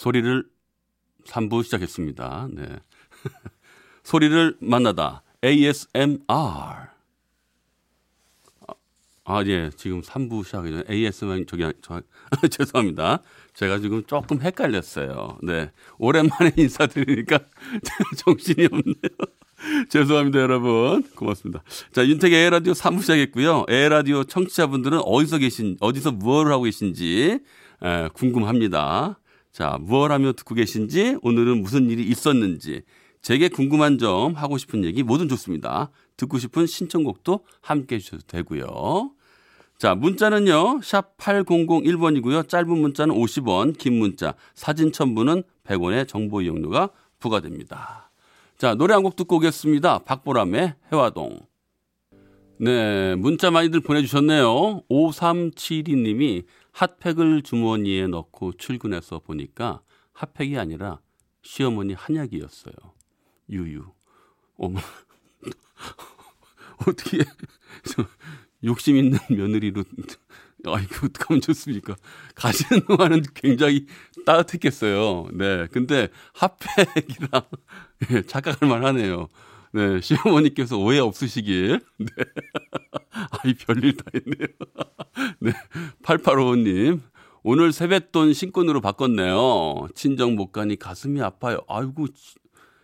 [0.00, 0.44] 소리를
[1.26, 2.48] 3부 시작했습니다.
[2.52, 2.64] 네.
[4.02, 6.24] 소리를 만나다 ASMR.
[6.28, 6.86] 아,
[9.24, 9.70] 아, 예.
[9.76, 12.00] 지금 3부 시작하기 전에 ASMR 저기 저,
[12.50, 13.20] 죄송합니다.
[13.52, 15.38] 제가 지금 조금 헷갈렸어요.
[15.42, 15.70] 네.
[15.98, 17.38] 오랜만에 인사드리니까
[18.16, 19.84] 정신이 없네요.
[19.90, 21.02] 죄송합니다, 여러분.
[21.14, 21.62] 고맙습니다.
[21.92, 23.66] 자, 윤택의 에라디오 3부 시작했고요.
[23.68, 27.40] 에라디오 청취자분들은 어디서 계신, 어디서 무엇을 하고 계신지
[27.82, 29.19] 에, 궁금합니다.
[29.52, 32.82] 자, 무엇 하며 듣고 계신지, 오늘은 무슨 일이 있었는지,
[33.20, 35.90] 제게 궁금한 점, 하고 싶은 얘기 뭐든 좋습니다.
[36.16, 39.12] 듣고 싶은 신청곡도 함께 해주셔도 되고요.
[39.76, 42.48] 자, 문자는요, 샵 8001번이고요.
[42.48, 48.10] 짧은 문자는 50원, 긴 문자, 사진 첨부는 100원의 정보 이용료가 부과됩니다.
[48.58, 50.00] 자, 노래 한 곡 듣고 오겠습니다.
[50.00, 51.40] 박보람의 해화동.
[52.58, 54.82] 네, 문자 많이들 보내주셨네요.
[54.90, 56.44] 5372님이
[56.80, 59.82] 핫팩을 주머니에 넣고 출근해서 보니까
[60.14, 61.00] 핫팩이 아니라
[61.42, 62.74] 시어머니 한약이었어요.
[63.50, 63.84] 유유.
[64.56, 64.80] 어머.
[66.88, 67.18] 어떻게
[68.64, 69.84] 욕심 있는 며느리로
[70.64, 71.96] 아이고 어떡하면 좋습니까?
[72.34, 73.86] 가시는 동안은 굉장히
[74.24, 75.28] 따뜻했겠어요.
[75.34, 75.66] 네.
[75.66, 77.42] 근데 핫팩이랑
[78.10, 79.28] 예, 착각할 만하네요.
[79.72, 81.80] 네, 시어머니께서 오해 없으시길.
[81.98, 82.06] 네.
[83.42, 84.48] 아이, 별일 다 했네요.
[85.40, 85.52] 네.
[86.02, 87.00] 8855님.
[87.42, 89.88] 오늘 세뱃돈 신권으로 바꿨네요.
[89.94, 91.60] 친정 못 가니 가슴이 아파요.
[91.68, 92.06] 아이고,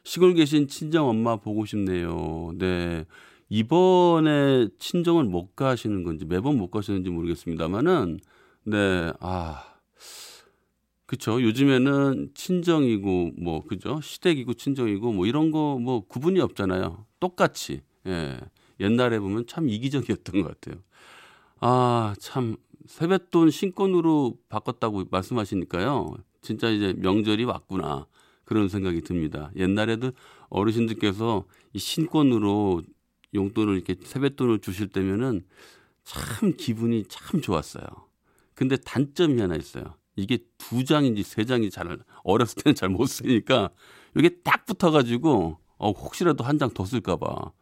[0.04, 2.52] 시골 계신 친정 엄마 보고 싶네요.
[2.56, 3.04] 네.
[3.48, 8.20] 이번에 친정을 못 가시는 건지 매번 못 가시는지 모르겠습니다만은,
[8.64, 9.62] 네, 아.
[11.06, 11.40] 그쵸.
[11.40, 14.00] 요즘에는 친정이고, 뭐, 그죠.
[14.00, 17.06] 시댁이고, 친정이고, 뭐, 이런 거, 뭐, 구분이 없잖아요.
[17.20, 17.80] 똑같이.
[18.06, 18.38] 예.
[18.80, 20.82] 옛날에 보면 참 이기적이었던 것 같아요.
[21.60, 22.56] 아, 참,
[22.86, 26.16] 세뱃돈 신권으로 바꿨다고 말씀하시니까요.
[26.42, 28.06] 진짜 이제 명절이 왔구나.
[28.44, 29.50] 그런 생각이 듭니다.
[29.56, 30.12] 옛날에도
[30.48, 32.82] 어르신들께서 이 신권으로
[33.34, 35.44] 용돈을 이렇게 세뱃돈을 주실 때면은
[36.04, 37.84] 참 기분이 참 좋았어요.
[38.54, 39.94] 근데 단점이 하나 있어요.
[40.16, 43.70] 이게 두 장인지 세 장인지 잘 어렸을 때는 잘 못 쓰니까
[44.16, 47.52] 이게 딱 붙어가지고 어, 혹시라도 한 장 더 쓸까봐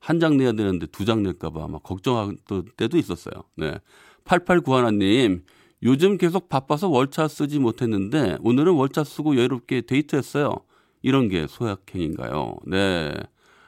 [0.00, 2.36] 한 장 내야 되는데 두 장 낼까봐 막 걱정할
[2.76, 3.32] 때도 있었어요.
[3.56, 3.78] 네.
[4.24, 5.44] 8891님,
[5.82, 10.54] 요즘 계속 바빠서 월차 쓰지 못했는데 오늘은 월차 쓰고 여유롭게 데이트했어요.
[11.02, 12.56] 이런 게 소확행인가요?
[12.66, 13.14] 네.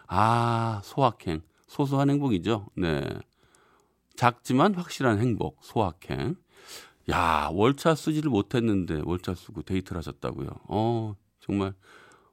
[0.09, 1.41] 아, 소확행.
[1.67, 2.67] 소소한 행복이죠.
[2.77, 3.03] 네.
[4.15, 6.37] 작지만 확실한 행복, 소확행.
[7.11, 10.49] 야, 월차 쓰지를 못했는데 월차 쓰고 데이트를 하셨다고요.
[10.69, 11.72] 어, 정말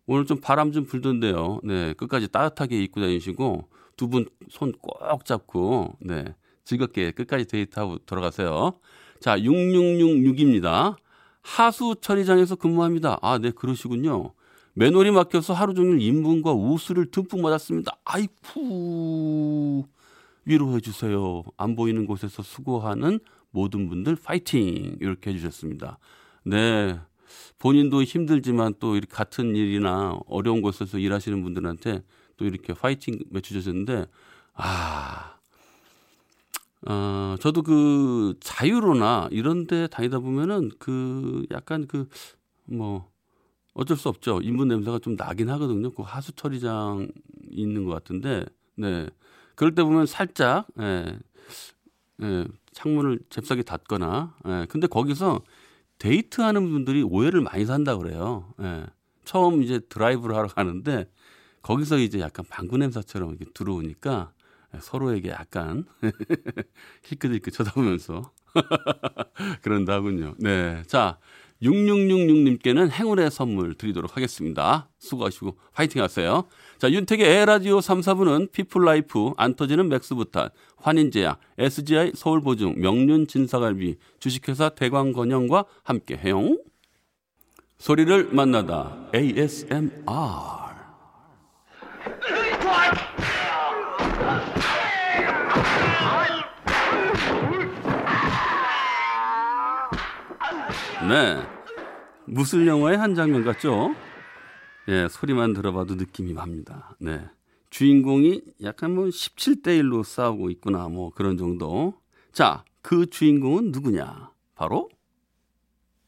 [0.08, 1.60] 오늘 좀 바람 좀 불던데요.
[1.64, 6.26] 네, 끝까지 따뜻하게 입고 다니시고 두 분 손 꼭 잡고 네,
[6.66, 8.74] 즐겁게 끝까지 데이트하고 돌아가세요.
[9.22, 10.98] 자, 6666입니다.
[11.42, 13.20] 하수 처리장에서 근무합니다.
[13.22, 14.34] 아, 네, 그러시군요.
[14.76, 17.98] 맨홀이 막혀서 하루 종일 인분과 우수를 듬뿍 맞았습니다.
[18.06, 19.86] 아이쿠.
[20.46, 21.44] 위로해 주세요.
[21.58, 23.20] 안 보이는 곳에서 수고하는
[23.52, 24.98] 모든 분들 파이팅!
[25.00, 26.00] 이렇게 해주셨습니다.
[26.46, 27.00] 네.
[27.60, 32.04] 본인도 힘들지만 또 이렇게 같은 일이나 어려운 곳에서 일하시는 분들한테
[32.38, 34.06] 또 이렇게 파이팅 외쳐주셨는데,
[34.56, 35.38] 아,
[36.86, 42.08] 어, 저도 그 자유로나 이런 데 다니다 보면은 그 약간 그
[42.66, 43.10] 뭐
[43.74, 44.42] 어쩔 수 없죠.
[44.44, 45.92] 인분 냄새가 좀 나긴 하거든요.
[45.92, 47.08] 그 하수 처리장
[47.52, 49.10] 있는 것 같은데, 네.
[49.56, 51.18] 그럴 때 보면 살짝, 예,
[52.22, 55.42] 예, 창문을 잽싸게 닫거나, 예, 근데 거기서
[56.00, 58.54] 데이트하는 분들이 오해를 많이 산다 그래요.
[58.62, 58.86] 예.
[59.26, 61.06] 처음 이제 드라이브를 하러 가는데
[61.62, 64.34] 거기서 이제 약간 방구 냄새처럼 이렇게 들어오니까
[64.82, 65.86] 서로에게 약간
[67.04, 68.32] 힐끗힐끗 쳐다보면서
[69.62, 70.36] 그런다 하군요.
[70.40, 70.84] 네.
[70.88, 71.18] 자,
[71.64, 74.90] 6666님께는 행운의 선물 드리도록 하겠습니다.
[75.00, 76.44] 수고하시고 파이팅 하세요.
[76.78, 84.70] 자, 윤택의 에헤라디오 3, 4부는 피플라이프, 안 터지는 맥스부탄, 환인제약, SGI 서울보증, 명륜 진사갈비, 주식회사
[84.70, 86.58] 대광건영과 함께해요.
[87.78, 90.63] 소리를 만나다 ASMR
[101.14, 101.38] 네.
[102.26, 103.94] 무술 영화의 한 장면 같죠?
[104.88, 106.96] 예, 소리만 들어봐도 느낌이 납니다.
[107.00, 107.24] 네.
[107.70, 111.94] 주인공이 약간 뭐 17대 1로 싸우고 있구나 뭐 그런 정도.
[112.32, 114.32] 자, 그 주인공은 누구냐?
[114.56, 114.90] 바로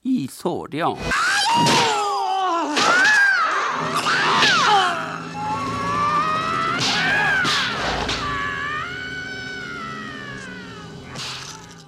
[0.03, 0.95] 이소령.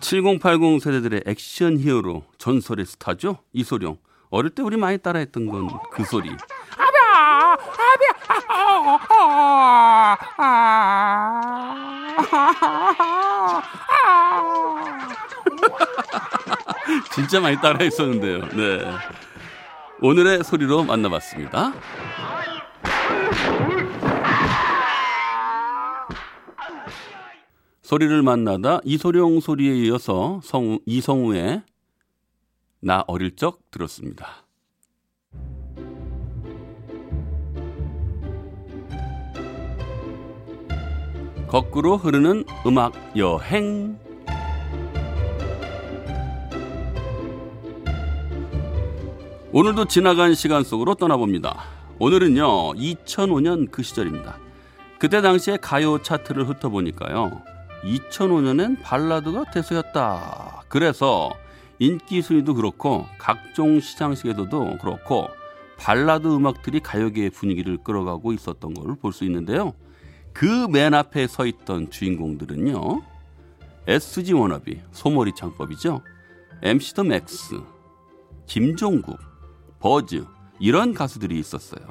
[0.02, 3.98] (7080) 세대들의 액션 히어로 전설의 스타죠 이소룡
[4.30, 6.30] 어릴 때 우리 많이 따라했던 건 그 소리
[17.14, 18.40] 진짜 많이 따라했었는데요.
[18.50, 18.92] 네.
[20.02, 21.74] 오늘의 소리로 만나봤습니다.
[27.82, 31.64] 소리를 만나다 이소룡 소리에 이어서 성, 이성우의
[32.80, 34.46] 나 어릴 적 들었습니다.
[41.48, 43.98] 거꾸로 흐르는 음악 여행.
[49.54, 51.64] 오늘도 지나간 시간 속으로 떠나봅니다.
[52.00, 54.38] 오늘은요, 2005년 그 시절입니다.
[55.00, 57.42] 그때 당시에 가요 차트를 훑어보니까요,
[57.84, 60.64] 2005년엔 발라드가 대세였다.
[60.68, 61.32] 그래서
[61.80, 65.28] 인기 순위도 그렇고, 각종 시상식에서도 그렇고,
[65.78, 69.74] 발라드 음악들이 가요계의 분위기를 끌어가고 있었던 걸 볼 수 있는데요.
[70.34, 73.02] 그 맨 앞에 서 있던 주인공들은요.
[73.88, 76.02] SG 워너비, 소머리 창법이죠.
[76.64, 77.60] MC 더 맥스,
[78.48, 79.18] 김종국,
[79.80, 80.26] 버즈
[80.60, 81.82] 이런 가수들이 있었어요.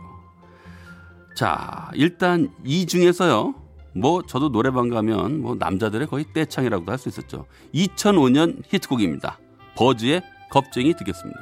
[1.37, 3.55] 자, 일단 이 중에서요.
[3.95, 7.47] 뭐 저도 노래방 가면 뭐 남자들의 거의 떼창이라고도 할 수 있었죠.
[7.75, 9.39] 2005년 히트곡입니다.
[9.77, 11.41] 버즈의 겁쟁이 듣겠습니다.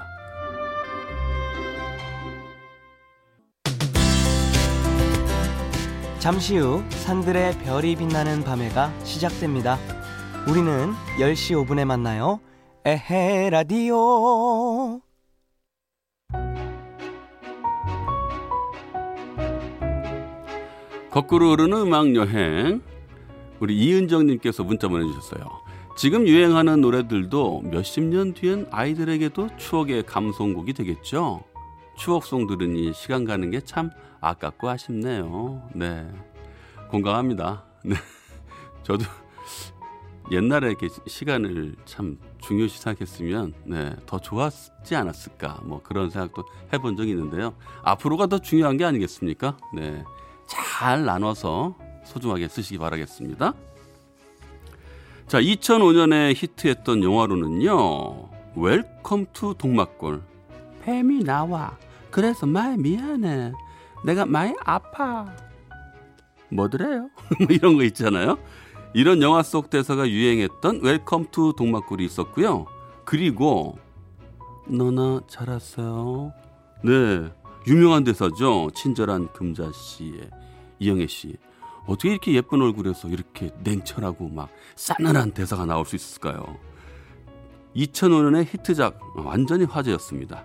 [6.19, 9.79] 잠시 후 산들의 별이 빛나는 밤에가 시작됩니다.
[10.49, 12.41] 우리는 10시 5분에 만나요.
[12.85, 15.01] 에헤 라디오.
[21.11, 22.83] 거꾸로 흐르는 음악 여행.
[23.61, 25.64] 우리 이은정님께서 문자 보내주셨어요.
[25.97, 31.45] 지금 유행하는 노래들도 몇십 년 뒤엔 아이들에게도 추억의 감성곡이 되겠죠.
[31.97, 35.63] 추억송 들으니 시간 가는 게 참 아깝고 아쉽네요.
[35.75, 36.07] 네.
[36.91, 37.65] 공감합니다.
[37.85, 37.95] 네.
[38.83, 39.05] 저도
[40.31, 47.11] 옛날에 이렇게 시간을 참 중요시 생각했으면 네, 더 좋았지 않았을까 뭐 그런 생각도 해본 적이
[47.11, 47.55] 있는데요.
[47.83, 49.57] 앞으로가 더 중요한 게 아니겠습니까?
[49.75, 50.03] 네.
[50.47, 53.53] 잘 나눠서 소중하게 쓰시기 바라겠습니다.
[55.27, 58.29] 자, 2005년에 히트했던 영화로는요.
[58.57, 60.23] 웰컴 투 동막골.
[60.83, 61.77] 뱀이 나와.
[62.11, 63.53] 그래서 많이 미안해.
[64.05, 65.27] 내가 마이 아파.
[66.51, 67.09] 뭐더래요?
[67.41, 68.39] 뭐 이런 거 있잖아요.
[68.93, 72.67] 이런 영화 속 대사가 유행했던 웰컴 투 동막골이 있었고요.
[73.05, 73.79] 그리고
[74.69, 76.33] 너나 잘하세요.
[76.85, 77.29] 네.
[77.67, 78.71] 유명한 대사죠.
[78.75, 80.31] 친절한 금자 씨의
[80.79, 81.37] 이영애 씨.
[81.87, 86.59] 어떻게 이렇게 예쁜 얼굴에서 이렇게 냉철하고 막 싸늘한 대사가 나올 수 있을까요?
[87.77, 90.45] 2005년의 히트작 완전히 화제였습니다.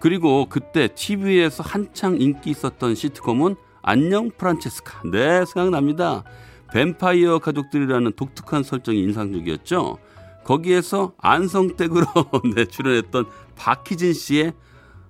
[0.00, 5.02] 그리고 그때 TV에서 한창 인기 있었던 시트콤은 안녕 프란체스카.
[5.10, 6.24] 네, 생각납니다.
[6.72, 9.98] 뱀파이어 가족들이라는 독특한 설정이 인상적이었죠.
[10.44, 12.06] 거기에서 안성댁으로
[12.56, 14.54] 네, 출연했던 박희진 씨의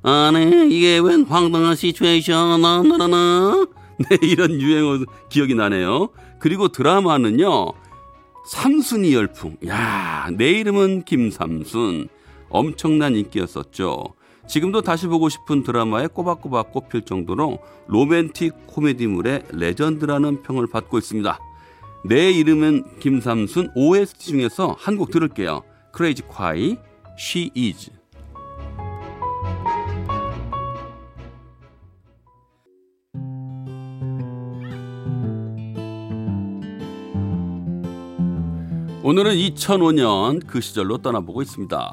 [0.03, 3.67] 아네 이게 웬 황당한 시츄에이션 나나나
[4.11, 6.09] 네 이런 유행어 기억이 나네요.
[6.39, 7.73] 그리고 드라마는요
[8.49, 12.09] 삼순이 열풍 야 내 이름은 김삼순
[12.49, 14.05] 엄청난 인기였었죠.
[14.49, 21.39] 지금도 다시 보고 싶은 드라마에 꼬박꼬박 꼽힐 정도로 로맨틱 코미디물의 레전드라는 평을 받고 있습니다.
[22.05, 25.63] 내 이름은 김삼순 OST 중에서 한 곡 들을게요.
[25.93, 26.77] 클래지콰이
[27.19, 27.91] She Is
[39.13, 41.91] 오늘은 2005년 그 시절로 떠나보고 있습니다.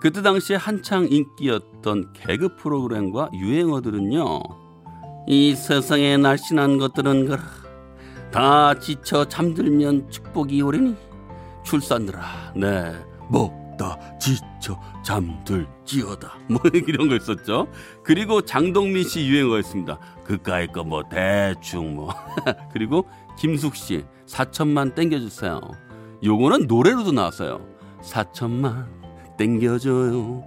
[0.00, 4.40] 그때 당시에 한창 인기였던 개그 프로그램과 유행어들은요.
[5.28, 7.42] 이 세상에 날씬한 것들은 그라
[8.32, 10.96] 다 지쳐 잠들면 축복이 오리니
[11.62, 12.94] 출산들아 네
[13.28, 17.66] 먹다 지쳐 잠들지어다 뭐 이런 거 있었죠.
[18.02, 19.98] 그리고 장동민 씨 유행어였습니다.
[20.24, 22.14] 그까이 거 뭐 대충 뭐
[22.72, 23.06] 그리고
[23.38, 25.89] 김숙 씨 4천만 땡겨주세요.
[26.24, 27.66] 요거는 노래로도 나왔어요.
[28.02, 28.86] 4천만
[29.38, 30.44] 땡겨줘요.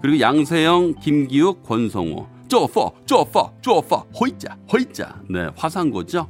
[0.00, 2.26] 그리고 양세형, 김기욱, 권성호.
[2.48, 5.20] 쪼퍼, 쪼퍼, 쪼퍼, 호이자, 호이자.
[5.28, 6.28] 네, 화상고죠.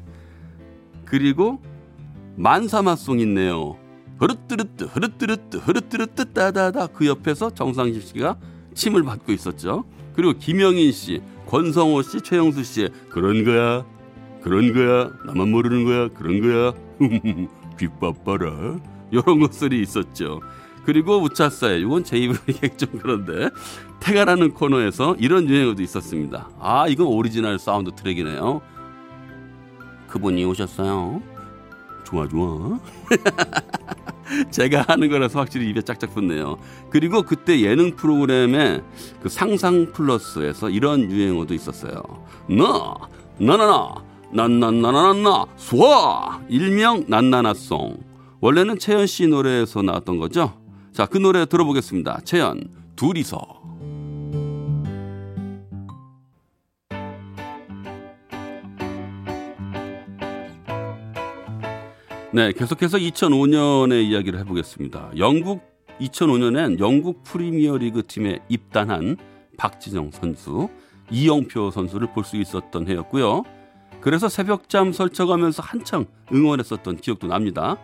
[1.05, 1.61] 그리고
[2.37, 3.77] 만사마송 있네요.
[4.19, 8.37] 흐르뜨르뜨 흐르뜨르뜨 흐르뜨르뜨 따다다 그 옆에서 정상실 씨가
[8.75, 9.85] 침을 받고 있었죠.
[10.15, 13.87] 그리고 김영인 씨, 권성호 씨, 최영수 씨의 그런 거야,
[14.43, 16.73] 그런 거야, 나만 모르는 거야, 그런 거야,
[17.79, 18.79] 귓바빠라
[19.11, 20.41] 이런 것들이 있었죠.
[20.85, 23.51] 그리고 우차사에 이건 제 입으로 얘기 좀 그런데
[24.01, 26.49] 택아라는 코너에서 이런 유행어도 있었습니다.
[26.61, 28.61] 아 이건 오리지널 사운드 트랙이네요.
[30.09, 31.23] 그분이 오셨어요.
[32.05, 32.79] 좋아 좋아.
[34.51, 36.59] 제가 하는 거라서 확실히 입에 짝짝 붙네요.
[36.91, 38.83] 그리고 그때 예능 프로그램에
[39.23, 42.03] 그 상상 플러스에서 이런 유행어도 있었어요.
[42.49, 42.95] 나,
[43.39, 43.95] 나나나,
[44.33, 46.41] 난난나나나나, 수아!
[46.49, 47.97] 일명 난나나송.
[48.41, 50.53] 원래는 채연 씨 노래에서 나왔던 거죠.
[50.93, 52.21] 자, 그 노래 들어보겠습니다.
[52.25, 52.61] 채연,
[52.97, 53.59] 둘이서.
[62.33, 65.13] 네, 계속해서 2005년의 이야기를 해보겠습니다.
[65.17, 65.63] 영국
[66.01, 69.17] 2005년엔 영국 프리미어리그 팀에 입단한
[69.57, 70.69] 박지정 선수,
[71.11, 73.43] 이영표 선수를 볼 수 있었던 해였고요.
[74.01, 77.77] 그래서 새벽잠 설쳐가면서 한창 응원했었던 기억도 납니다.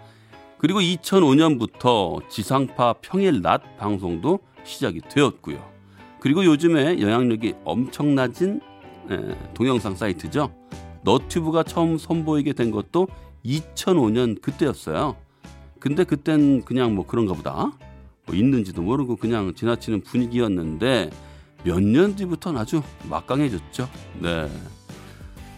[0.58, 5.62] 그리고 2005년부터 지상파 평일 낮 방송도 시작이 되었고요.
[6.20, 8.60] 그리고 요즘에 영향력이 엄청나진
[9.52, 10.54] 동영상 사이트죠.
[11.02, 13.08] 너튜브가 처음 선보이게 된 것도
[13.44, 15.16] 2005년 그때였어요.
[15.78, 17.72] 근데 그땐 그냥 뭐 그런가 보다.
[18.26, 21.10] 뭐 있는지도 모르고 그냥 지나치는 분위기였는데
[21.64, 23.86] 몇 년 뒤부터는 아주 막강해졌죠.
[24.20, 24.48] 네.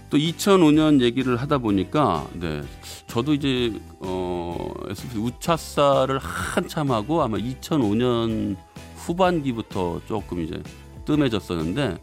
[0.08, 2.62] 또 2005년 얘기를 하다 보니까 네.
[3.06, 4.56] 저도 이제 어
[4.88, 8.56] SBS 우차사를 한참 하고 아마 2005년
[8.96, 10.62] 후반기부터 조금 이제
[11.04, 11.98] 뜸해졌었는데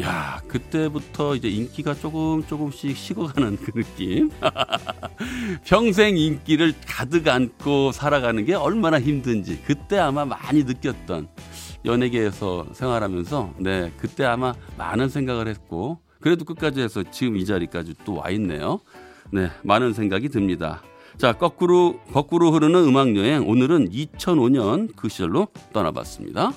[0.00, 4.30] 야 그때부터 이제 인기가 조금 조금씩 식어가는 그 느낌
[5.64, 11.28] 평생 인기를 가득 안고 살아가는 게 얼마나 힘든지 그때 아마 많이 느꼈던
[11.86, 18.16] 연예계에서 생활하면서 네 그때 아마 많은 생각을 했고 그래도 끝까지 해서 지금 이 자리까지 또
[18.16, 18.80] 와 있네요
[19.32, 20.82] 네 많은 생각이 듭니다
[21.18, 26.52] 자 거꾸로 거꾸로 흐르는 음악 여행 오늘은 2005년 그 시절로 떠나봤습니다.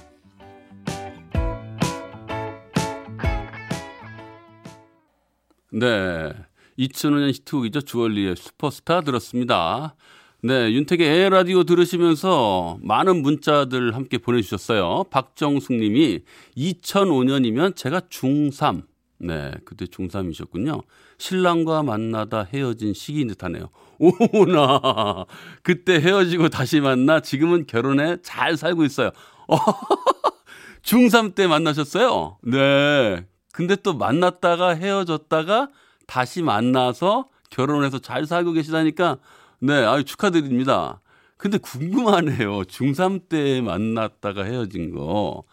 [5.72, 6.34] 네.
[6.78, 7.82] 2005년 히트곡이죠.
[7.82, 9.96] 주얼리의 슈퍼스타 들었습니다.
[10.42, 10.72] 네.
[10.72, 15.06] 윤택의 에라디오 들으시면서 많은 문자들 함께 보내주셨어요.
[15.12, 16.22] 박정숙 님이
[16.58, 18.84] 2005년이면 제가 중3.
[19.20, 19.52] 네.
[19.66, 20.84] 그때 중3이셨군요.
[21.18, 23.70] 신랑과 만나다 헤어진 시기인 듯 하네요.
[24.00, 25.26] 오나.
[25.62, 29.12] 그때 헤어지고 다시 만나 지금은 결혼해 잘 살고 있어요.
[30.84, 32.38] 중3 때 만나셨어요?
[32.44, 33.26] 네.
[33.52, 35.70] 근데 또 만났다가 헤어졌다가
[36.08, 39.18] 다시 만나서 결혼해서 잘 살고 계시다니까
[39.60, 41.02] 네, 아유 축하드립니다.
[41.36, 42.62] 근데 궁금하네요.
[42.64, 45.44] 중3 때 만났다가 헤어진 거.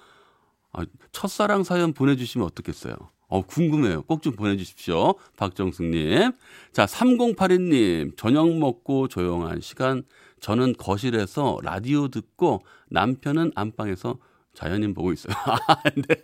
[0.73, 2.95] 아, 첫사랑 사연 보내주시면 어떻겠어요?
[3.29, 4.03] 어, 궁금해요.
[4.03, 5.15] 꼭 좀 보내주십시오.
[5.37, 6.33] 박정숙님.
[6.73, 8.17] 자, 3082님.
[8.17, 10.03] 저녁 먹고 조용한 시간.
[10.41, 14.19] 저는 거실에서 라디오 듣고 남편은 안방에서
[14.55, 15.35] 자연인 보고 있어요.
[15.67, 16.15] 아, 네.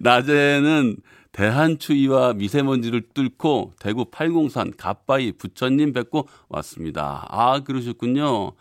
[0.00, 0.96] 낮에는
[1.32, 7.26] 대한추위와 미세먼지를 뚫고 대구 팔공산 갓바위 부처님 뵙고 왔습니다.
[7.30, 8.52] 아, 그러셨군요.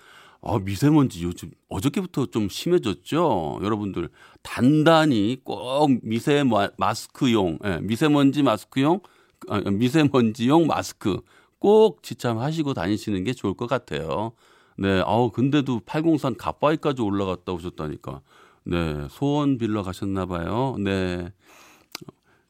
[0.41, 3.59] 어, 미세먼지 요즘 어저께부터 좀 심해졌죠.
[3.61, 4.09] 여러분들
[4.41, 6.43] 단단히 꼭 미세
[6.77, 9.01] 마스크용, 예, 미세먼지 마스크용,
[9.49, 11.21] 아, 미세먼지용 마스크
[11.59, 14.31] 꼭 지참하시고 다니시는 게 좋을 것 같아요.
[14.77, 18.21] 네, 아우 근데도 팔공산 갓바위까지 올라갔다 오셨다니까.
[18.63, 20.75] 네, 소원 빌러 가셨나 봐요.
[20.79, 21.31] 네.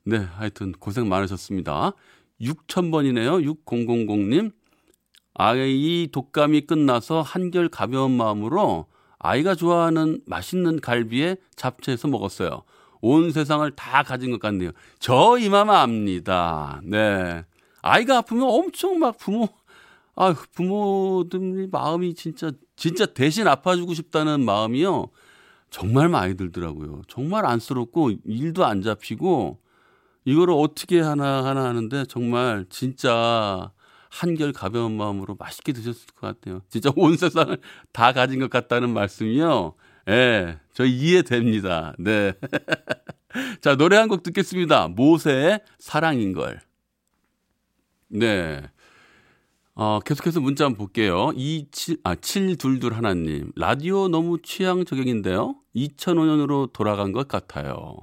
[0.03, 1.91] 네, 하여튼 고생 많으셨습니다.
[2.39, 3.45] 6000번이네요.
[3.65, 4.53] 6000님.
[5.34, 8.88] 아이 독감이 끝나서 한결 가벼운 마음으로
[9.20, 12.64] 아이가 좋아하는 맛있는 갈비에 잡채해서 먹었어요.
[13.02, 14.72] 온 세상을 다 가진 것 같네요.
[15.00, 16.82] 저 이마마 압니다.
[16.84, 17.44] 네.
[17.82, 19.50] 아이가 아프면 엄청 막 부모,
[20.16, 25.08] 아, 부모들이 마음이 진짜, 진짜 대신 아파주고 싶다는 마음이요.
[25.72, 27.02] 정말 많이 들더라고요.
[27.08, 29.60] 정말 안쓰럽고 일도 안 잡히고
[30.26, 33.72] 이거를 어떻게 하나 하나 하는데 정말 진짜
[34.12, 36.62] 한결 가벼운 마음으로 맛있게 드셨을 것 같아요.
[36.70, 37.58] 진짜 온 세상을
[37.94, 39.74] 다 가진 것 같다는 말씀이요.
[40.10, 41.94] 예, 네, 저 이해됩니다.
[41.98, 42.34] 네.
[43.62, 44.89] 자, 노래 한 곡 듣겠습니다.
[44.89, 46.60] 모세의 사랑인 걸.
[48.10, 48.62] 네.
[49.74, 51.32] 어, 계속해서 문자 한번 볼게요.
[51.36, 53.51] 27, 아, 722 하나님.
[53.56, 55.56] 라디오 너무 취향 저격인데요?
[55.75, 57.96] 2005년으로 돌아간 것 같아요.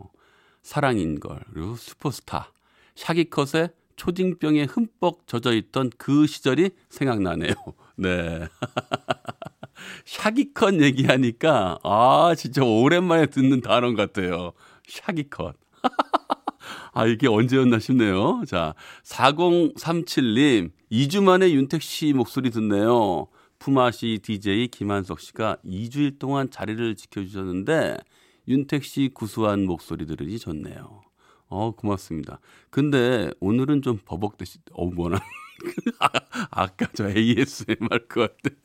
[0.62, 1.40] 사랑인 걸.
[1.52, 2.52] 그리고 슈퍼스타.
[2.94, 7.52] 샤기컷의 초딩병에 흠뻑 젖어 있던 그 시절이 생각나네요.
[7.98, 8.46] 네.
[10.06, 14.52] 샤기컷 얘기하니까 아 진짜 오랜만에 듣는 단어 같아요.
[14.86, 15.56] 샤기컷.
[16.94, 18.44] 아 이게 언제였나 싶네요.
[18.46, 18.74] 자
[19.04, 23.26] 4037님 2주 만에 윤택 씨 목소리 듣네요.
[23.58, 27.98] 푸마시 DJ 김한석 씨가 2주일 동안 자리를 지켜주셨는데
[28.46, 31.07] 윤택 씨 구수한 목소리 들으니 좋네요.
[31.48, 32.40] 어 고맙습니다.
[32.70, 34.58] 근데 오늘은 좀 버벅대시.
[34.72, 35.18] 어 뭐나.
[36.50, 38.56] 아까 저 ASMR 것 같아.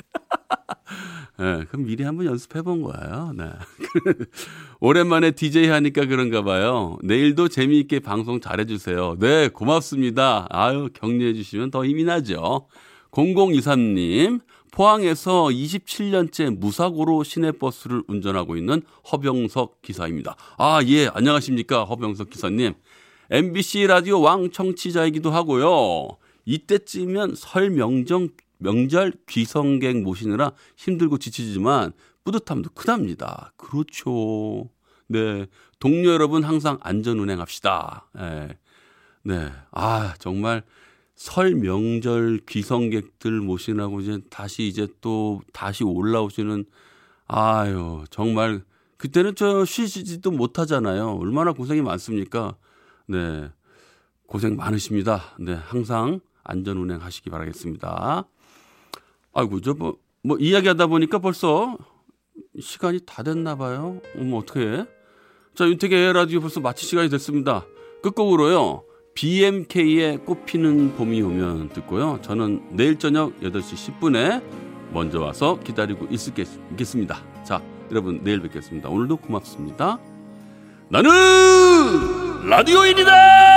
[1.40, 3.34] 네, 그럼 미리 한번 연습해 본 거예요.
[3.36, 3.46] 네.
[4.80, 6.98] 오랜만에 DJ 하니까 그런가 봐요.
[7.04, 9.18] 내일도 재미있게 방송 잘해주세요.
[9.20, 10.48] 네, 고맙습니다.
[10.50, 12.68] 아유, 격려해 주시면 더 힘이 나죠.
[13.12, 14.42] 0023님,
[14.74, 20.36] 포항에서 27년째 무사고로 시내버스를 운전하고 있는 허병석 기사입니다.
[20.58, 21.84] 아, 예, 안녕하십니까.
[21.84, 22.74] 허병석 기사님.
[23.30, 26.18] MBC 라디오 왕 청취자이기도 하고요.
[26.46, 33.54] 이때쯤이면 설 명정 명절 귀성객 모시느라 힘들고 지치지만 뿌듯함도 크답니다.
[33.58, 34.70] 그렇죠.
[35.06, 35.46] 네.
[35.80, 38.10] 동료 여러분 항상 안전 운행합시다.
[38.16, 38.58] 네.
[39.22, 39.52] 네.
[39.72, 40.64] 아, 정말
[41.16, 46.66] 설 명절 귀성객들 모시라고 이제 다시 이제 또 다시 올라오시는
[47.28, 48.64] 아유, 정말
[48.98, 51.18] 그때는 저 쉬시지도 못하잖아요.
[51.20, 52.56] 얼마나 고생이 많습니까?
[53.08, 53.50] 네.
[54.28, 55.36] 고생 많으십니다.
[55.40, 55.54] 네.
[55.54, 58.26] 항상 안전 운행하시기 바라겠습니다.
[59.34, 61.78] 아이고, 저 뭐, 뭐 이야기하다 보니까 벌써
[62.60, 64.00] 시간이 다 됐나 봐요.
[64.18, 64.86] 어머, 어떡해.
[65.56, 67.66] 자, 윤택의 라디오 벌써 마칠 시간이 됐습니다.
[68.04, 68.84] 끝곡으로요.
[69.14, 72.20] BMK의 꽃피는 봄이 오면 듣고요.
[72.22, 74.44] 저는 내일 저녁 8시 10분에
[74.92, 77.22] 먼저 와서 기다리고 있겠습니다.
[77.46, 78.90] 자, 여러분 내일 뵙겠습니다.
[78.90, 80.00] 오늘도 고맙습니다.
[80.90, 81.10] 나는
[82.50, 83.53] 라디오인이다!